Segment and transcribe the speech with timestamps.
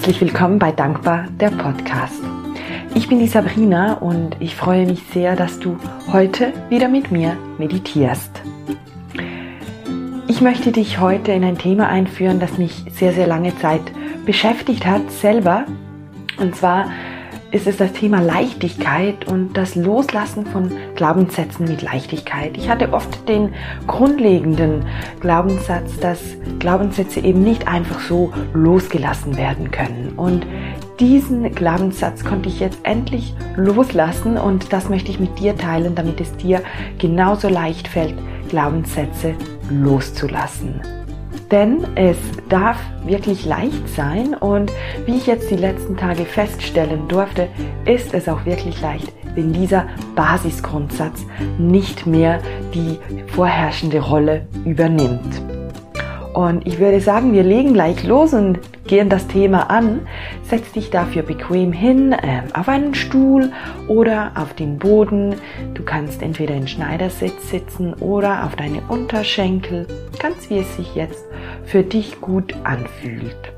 [0.00, 2.22] Herzlich willkommen bei Dankbar, der Podcast.
[2.94, 5.76] Ich bin die Sabrina und ich freue mich sehr, dass du
[6.10, 8.30] heute wieder mit mir meditierst.
[10.26, 13.82] Ich möchte dich heute in ein Thema einführen, das mich sehr, sehr lange Zeit
[14.24, 15.66] beschäftigt hat, selber.
[16.38, 16.90] Und zwar
[17.52, 22.56] ist es das Thema Leichtigkeit und das Loslassen von Glaubenssätzen mit Leichtigkeit.
[22.56, 23.54] Ich hatte oft den
[23.86, 24.86] grundlegenden
[25.20, 26.20] Glaubenssatz, dass
[26.58, 30.12] Glaubenssätze eben nicht einfach so losgelassen werden können.
[30.16, 30.46] Und
[31.00, 36.20] diesen Glaubenssatz konnte ich jetzt endlich loslassen und das möchte ich mit dir teilen, damit
[36.20, 36.62] es dir
[36.98, 38.14] genauso leicht fällt,
[38.48, 39.34] Glaubenssätze
[39.70, 40.99] loszulassen.
[41.50, 42.16] Denn es
[42.48, 44.72] darf wirklich leicht sein und
[45.06, 47.48] wie ich jetzt die letzten Tage feststellen durfte,
[47.84, 51.24] ist es auch wirklich leicht, wenn dieser Basisgrundsatz
[51.58, 52.40] nicht mehr
[52.74, 52.98] die
[53.28, 55.49] vorherrschende Rolle übernimmt.
[56.32, 60.06] Und ich würde sagen, wir legen gleich los und gehen das Thema an.
[60.44, 63.52] Setz dich dafür bequem hin, äh, auf einen Stuhl
[63.88, 65.34] oder auf den Boden.
[65.74, 69.86] Du kannst entweder in Schneidersitz sitzen oder auf deine Unterschenkel,
[70.20, 71.24] ganz wie es sich jetzt
[71.64, 73.52] für dich gut anfühlt.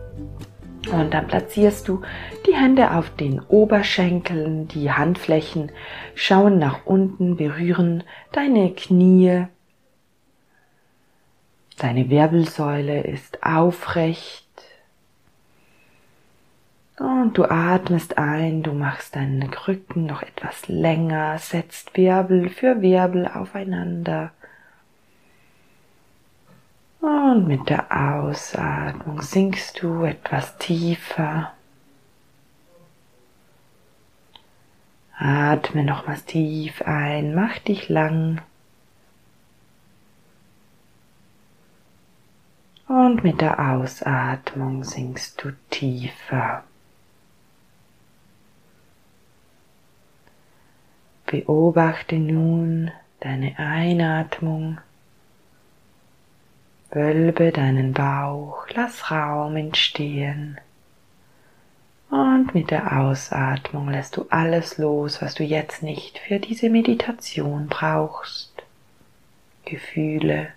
[0.91, 2.00] Und dann platzierst du
[2.47, 5.70] die Hände auf den Oberschenkeln, die Handflächen
[6.15, 9.47] schauen nach unten, berühren deine Knie.
[11.83, 14.47] Deine Wirbelsäule ist aufrecht.
[16.97, 23.27] Und du atmest ein, du machst deinen Rücken noch etwas länger, setzt Wirbel für Wirbel
[23.27, 24.30] aufeinander.
[27.00, 31.53] Und mit der Ausatmung sinkst du etwas tiefer.
[35.19, 38.41] Atme nochmals tief ein, mach dich lang.
[42.92, 46.62] Und mit der Ausatmung sinkst du tiefer.
[51.25, 54.76] Beobachte nun deine Einatmung.
[56.91, 60.60] Wölbe deinen Bauch, lass Raum entstehen.
[62.10, 67.69] Und mit der Ausatmung lässt du alles los, was du jetzt nicht für diese Meditation
[67.69, 68.52] brauchst.
[69.64, 70.48] Gefühle,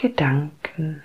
[0.00, 1.02] Gedanken.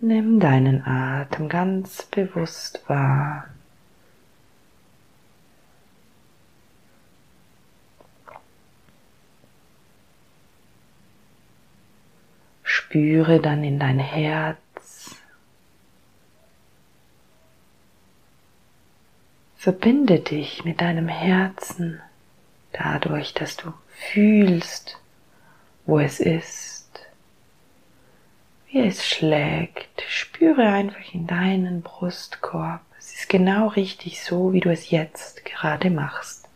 [0.00, 3.48] Nimm deinen Atem ganz bewusst wahr.
[12.64, 15.14] Spüre dann in dein Herz.
[19.56, 22.02] Verbinde dich mit deinem Herzen
[22.72, 24.98] dadurch, dass du fühlst,
[25.86, 26.88] wo es ist,
[28.66, 30.02] wie es schlägt.
[30.08, 32.80] Spüre einfach in deinen Brustkorb.
[32.98, 36.48] Es ist genau richtig so, wie du es jetzt gerade machst.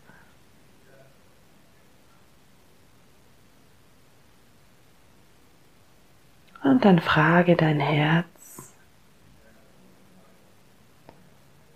[6.63, 8.75] Und dann frage dein Herz,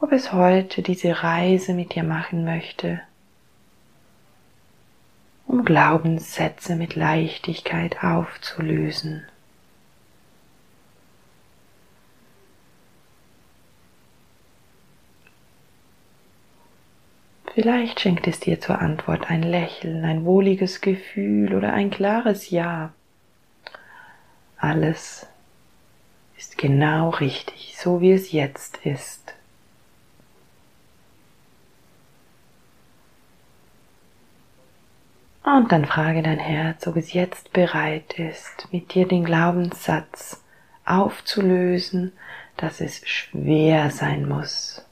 [0.01, 3.01] ob es heute diese Reise mit dir machen möchte,
[5.53, 9.27] um Glaubenssätze mit Leichtigkeit aufzulösen.
[17.53, 22.95] Vielleicht schenkt es dir zur Antwort ein Lächeln, ein wohliges Gefühl oder ein klares Ja.
[24.57, 25.27] Alles
[26.39, 29.35] ist genau richtig, so wie es jetzt ist.
[35.45, 40.41] Und dann frage dein Herz, ob es jetzt bereit ist, mit dir den Glaubenssatz
[40.85, 42.13] aufzulösen,
[42.57, 44.85] dass es schwer sein muss,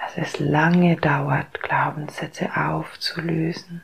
[0.00, 3.82] dass es lange dauert, Glaubenssätze aufzulösen.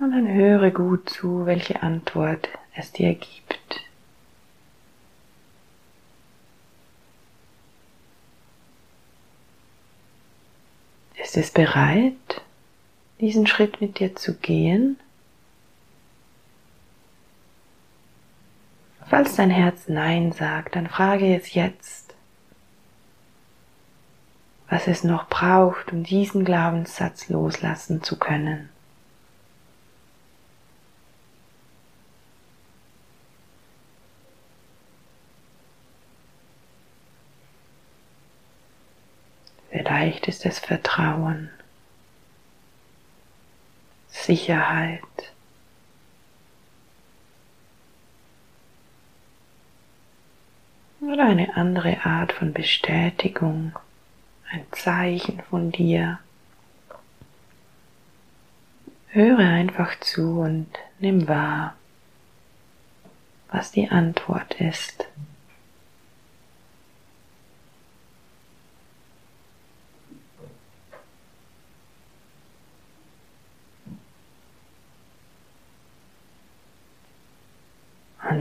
[0.00, 3.82] Und dann höre gut zu, welche Antwort es dir gibt.
[11.16, 12.42] Ist es bereit,
[13.20, 14.98] diesen Schritt mit dir zu gehen?
[19.06, 22.14] Falls dein Herz Nein sagt, dann frage es jetzt,
[24.68, 28.68] was es noch braucht, um diesen Glaubenssatz loslassen zu können.
[39.70, 41.50] Vielleicht ist es Vertrauen,
[44.28, 45.00] Sicherheit.
[51.00, 53.72] Oder eine andere Art von Bestätigung,
[54.50, 56.18] ein Zeichen von dir.
[59.06, 61.74] Höre einfach zu und nimm wahr,
[63.50, 65.06] was die Antwort ist.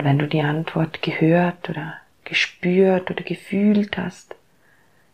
[0.07, 4.36] Wenn du die Antwort gehört oder gespürt oder gefühlt hast,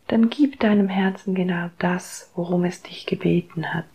[0.08, 3.86] dann gib deinem Herzen genau das, worum es dich gebeten hat.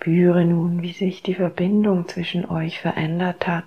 [0.00, 3.64] Spüre nun, wie sich die Verbindung zwischen euch verändert hat.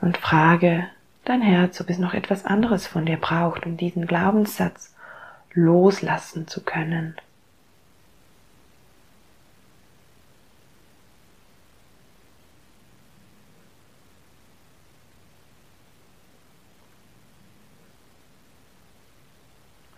[0.00, 0.88] Und frage
[1.24, 4.92] dein Herz, ob es noch etwas anderes von dir braucht, um diesen Glaubenssatz
[5.52, 7.14] loslassen zu können.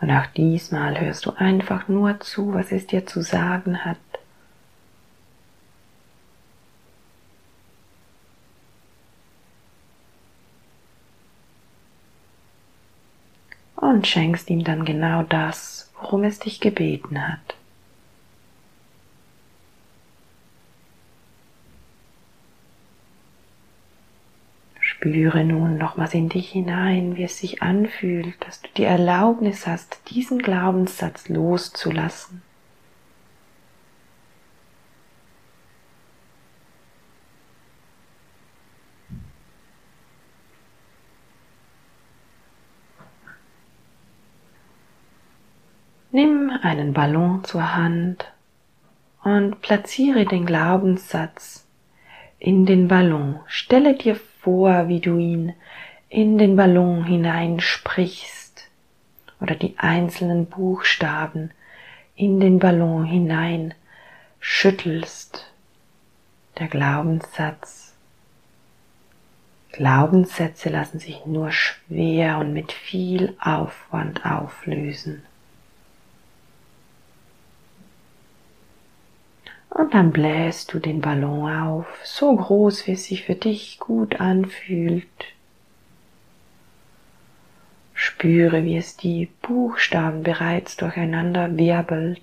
[0.07, 3.97] Und auch diesmal hörst du einfach nur zu, was es dir zu sagen hat.
[13.75, 17.56] Und schenkst ihm dann genau das, worum es dich gebeten hat.
[25.07, 30.01] Spüre nun nochmals in dich hinein, wie es sich anfühlt, dass du die Erlaubnis hast,
[30.11, 32.43] diesen Glaubenssatz loszulassen.
[46.11, 48.33] Nimm einen Ballon zur Hand
[49.23, 51.65] und platziere den Glaubenssatz
[52.41, 53.39] in den Ballon.
[53.47, 55.55] Stelle dir vor, wie du ihn
[56.09, 58.69] in den Ballon hineinsprichst
[59.41, 61.51] oder die einzelnen Buchstaben
[62.15, 63.75] in den Ballon hinein
[64.39, 65.53] schüttelst.
[66.61, 67.93] Der Glaubenssatz.
[69.73, 75.25] Glaubenssätze lassen sich nur schwer und mit viel Aufwand auflösen.
[79.77, 84.21] Und dann bläst du den Ballon auf, so groß, wie es sich für dich gut
[84.23, 85.07] anfühlt.
[87.93, 92.23] Spüre, wie es die Buchstaben bereits durcheinander wirbelt.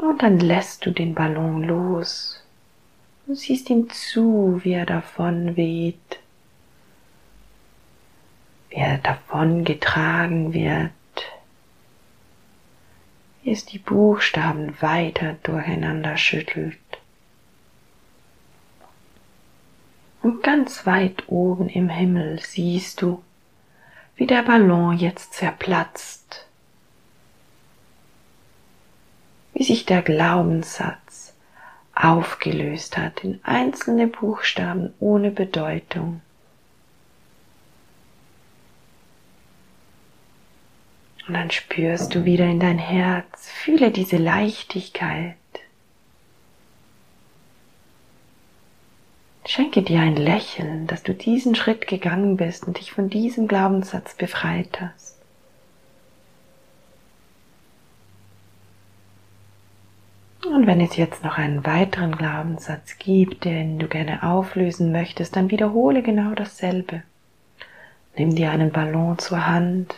[0.00, 2.44] Und dann lässt du den Ballon los
[3.26, 6.20] und siehst ihm zu, wie er davon weht,
[8.68, 10.92] wie er davon getragen wird
[13.50, 16.78] es die Buchstaben weiter durcheinander schüttelt.
[20.22, 23.22] Und ganz weit oben im Himmel siehst du,
[24.16, 26.46] wie der Ballon jetzt zerplatzt,
[29.54, 31.34] wie sich der Glaubenssatz
[31.94, 36.20] aufgelöst hat in einzelne Buchstaben ohne Bedeutung.
[41.26, 45.34] Und dann spürst du wieder in dein Herz, fühle diese Leichtigkeit.
[49.44, 54.14] Schenke dir ein Lächeln, dass du diesen Schritt gegangen bist und dich von diesem Glaubenssatz
[54.14, 55.16] befreit hast.
[60.44, 65.50] Und wenn es jetzt noch einen weiteren Glaubenssatz gibt, den du gerne auflösen möchtest, dann
[65.50, 67.02] wiederhole genau dasselbe.
[68.16, 69.94] Nimm dir einen Ballon zur Hand,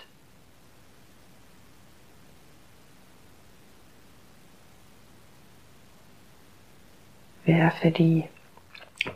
[7.49, 8.25] Werfe die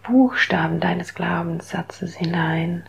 [0.04, 2.82] Buchstaben deines Glaubenssatzes hinein.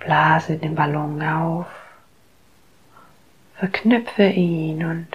[0.00, 1.68] Blase den Ballon auf,
[3.54, 5.06] verknüpfe ihn und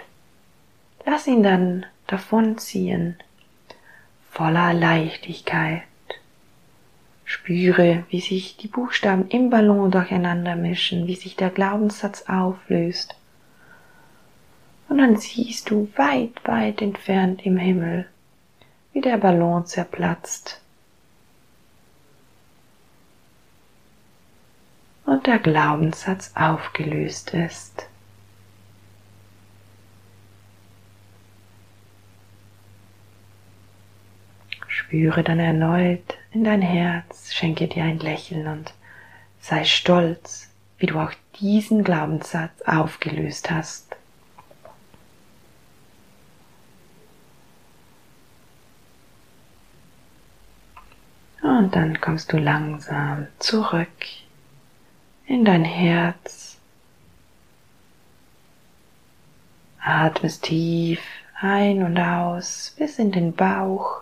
[1.05, 3.17] lass ihn dann davonziehen,
[4.31, 5.83] voller Leichtigkeit.
[7.25, 13.17] Spüre, wie sich die Buchstaben im Ballon durcheinander mischen, wie sich der Glaubenssatz auflöst
[14.89, 18.07] und dann siehst du weit, weit entfernt im Himmel,
[18.93, 20.61] wie der Ballon zerplatzt
[25.05, 27.87] und der Glaubenssatz aufgelöst ist.
[34.67, 38.73] Spüre dann erneut in dein Herz, schenke dir ein Lächeln und
[39.39, 43.86] sei stolz, wie du auch diesen Glaubenssatz aufgelöst hast.
[51.57, 53.87] Und dann kommst du langsam zurück
[55.25, 56.59] in dein Herz.
[59.79, 61.01] Atmest tief
[61.33, 64.01] ein und aus bis in den Bauch.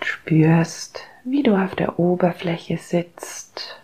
[0.00, 3.78] Spürst, wie du auf der Oberfläche sitzt.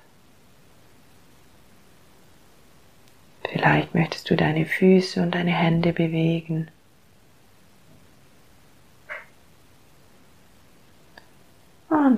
[3.44, 6.70] Vielleicht möchtest du deine Füße und deine Hände bewegen.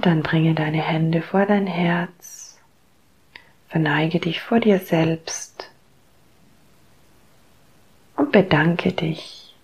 [0.03, 2.59] Und dann bringe deine Hände vor dein Herz,
[3.69, 5.71] verneige dich vor dir selbst
[8.17, 9.55] und bedanke dich,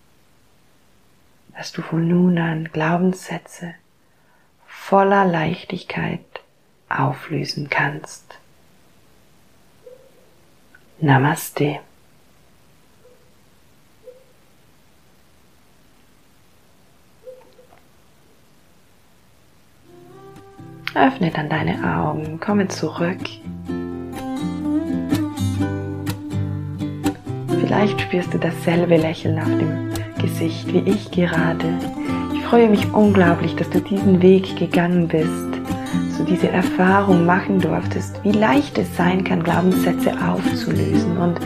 [1.57, 3.75] dass du von nun an Glaubenssätze
[4.65, 6.23] voller Leichtigkeit
[6.87, 8.39] auflösen kannst.
[11.01, 11.81] Namaste.
[20.95, 23.19] Öffne dann deine Augen, komme zurück.
[27.59, 31.79] Vielleicht spürst du dasselbe Lächeln auf dem Gesicht wie ich gerade
[32.49, 35.29] freue mich unglaublich, dass du diesen Weg gegangen bist,
[36.17, 41.15] so diese Erfahrung machen durftest, wie leicht es sein kann, Glaubenssätze aufzulösen.
[41.17, 41.39] Und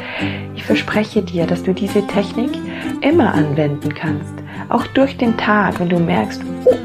[0.55, 2.51] ich verspreche dir, dass du diese Technik
[3.01, 4.33] immer anwenden kannst,
[4.73, 6.75] auch durch den Tag, wenn du merkst, oh,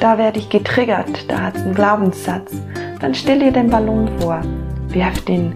[0.00, 2.52] da werde ich getriggert, da hat einen Glaubenssatz,
[3.00, 4.40] dann stell dir den Ballon vor,
[4.88, 5.52] werf den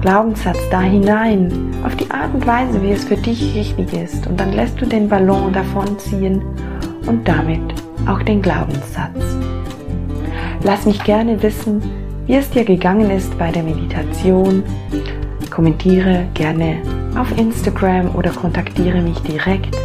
[0.00, 4.26] Glaubenssatz da hinein, auf die Art und Weise, wie es für dich richtig ist.
[4.26, 6.42] Und dann lässt du den Ballon davonziehen
[7.06, 7.62] und damit
[8.06, 9.36] auch den Glaubenssatz.
[10.64, 11.80] Lass mich gerne wissen,
[12.26, 14.64] wie es dir gegangen ist bei der Meditation.
[15.50, 16.78] Kommentiere gerne
[17.16, 19.76] auf Instagram oder kontaktiere mich direkt.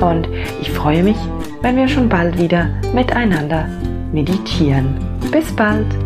[0.00, 0.28] Und
[0.60, 1.16] ich freue mich,
[1.62, 3.68] wenn wir schon bald wieder miteinander
[4.12, 4.96] meditieren.
[5.30, 6.03] Bis bald!